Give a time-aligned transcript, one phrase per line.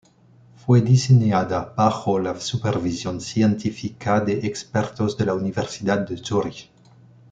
[0.55, 6.71] Fue diseñada bajo la supervisión científica de expertos de la Universidad de Zúrich.